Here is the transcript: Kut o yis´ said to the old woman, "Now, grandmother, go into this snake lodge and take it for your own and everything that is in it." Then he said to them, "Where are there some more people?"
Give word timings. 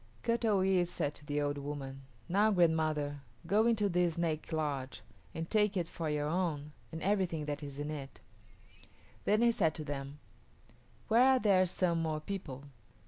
Kut 0.23 0.43
o 0.45 0.61
yis´ 0.61 0.87
said 0.87 1.13
to 1.13 1.25
the 1.27 1.39
old 1.39 1.59
woman, 1.59 2.01
"Now, 2.27 2.49
grandmother, 2.49 3.21
go 3.45 3.67
into 3.67 3.87
this 3.87 4.15
snake 4.15 4.51
lodge 4.51 5.03
and 5.35 5.47
take 5.47 5.77
it 5.77 5.87
for 5.87 6.09
your 6.09 6.25
own 6.27 6.71
and 6.91 7.03
everything 7.03 7.45
that 7.45 7.61
is 7.61 7.77
in 7.77 7.91
it." 7.91 8.19
Then 9.25 9.43
he 9.43 9.51
said 9.51 9.75
to 9.75 9.83
them, 9.83 10.17
"Where 11.07 11.21
are 11.33 11.37
there 11.39 11.67
some 11.67 12.01
more 12.01 12.19
people?" 12.19 12.63